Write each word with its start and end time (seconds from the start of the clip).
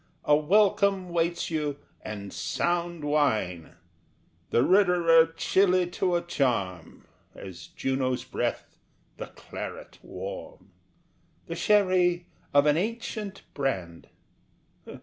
A 0.25 0.35
welcome 0.35 1.09
waits 1.09 1.51
you, 1.51 1.77
and 2.01 2.33
sound 2.33 3.03
wine 3.05 3.75
The 4.49 4.63
Roederer 4.63 5.27
chilly 5.37 5.85
to 5.91 6.15
a 6.15 6.23
charm, 6.23 7.05
As 7.35 7.67
Juno's 7.67 8.23
breath 8.23 8.79
the 9.17 9.27
claret 9.27 9.99
warm, 10.01 10.71
The 11.45 11.55
sherry 11.55 12.25
of 12.51 12.65
an 12.65 12.77
ancient 12.77 13.43
brand. 13.53 14.09